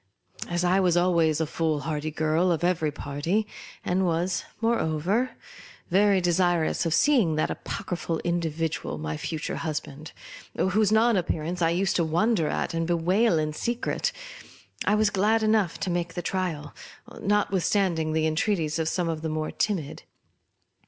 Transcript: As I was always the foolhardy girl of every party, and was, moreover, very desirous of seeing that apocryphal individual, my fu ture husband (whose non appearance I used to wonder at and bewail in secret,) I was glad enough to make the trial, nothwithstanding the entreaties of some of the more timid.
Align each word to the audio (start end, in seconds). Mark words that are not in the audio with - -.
As 0.49 0.63
I 0.63 0.79
was 0.79 0.97
always 0.97 1.37
the 1.37 1.45
foolhardy 1.45 2.09
girl 2.09 2.51
of 2.51 2.63
every 2.63 2.91
party, 2.91 3.45
and 3.85 4.03
was, 4.03 4.43
moreover, 4.59 5.35
very 5.91 6.19
desirous 6.19 6.87
of 6.87 6.95
seeing 6.95 7.35
that 7.35 7.51
apocryphal 7.51 8.17
individual, 8.23 8.97
my 8.97 9.15
fu 9.15 9.37
ture 9.37 9.57
husband 9.57 10.11
(whose 10.57 10.91
non 10.91 11.17
appearance 11.17 11.61
I 11.61 11.69
used 11.69 11.95
to 11.97 12.03
wonder 12.03 12.47
at 12.47 12.73
and 12.73 12.87
bewail 12.87 13.37
in 13.37 13.53
secret,) 13.53 14.11
I 14.85 14.95
was 14.95 15.11
glad 15.11 15.43
enough 15.43 15.79
to 15.81 15.91
make 15.91 16.15
the 16.15 16.23
trial, 16.23 16.73
nothwithstanding 17.19 18.13
the 18.13 18.25
entreaties 18.25 18.79
of 18.79 18.89
some 18.89 19.07
of 19.07 19.21
the 19.21 19.29
more 19.29 19.51
timid. 19.51 20.01